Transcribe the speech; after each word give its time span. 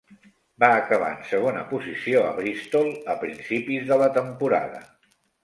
Va 0.61 0.69
acabar 0.77 1.09
en 1.15 1.19
segona 1.31 1.61
posició 1.73 2.23
a 2.31 2.31
Bristol 2.39 2.91
a 3.15 3.17
principis 3.27 3.87
de 3.93 4.01
la 4.05 4.11
temporada. 4.19 4.83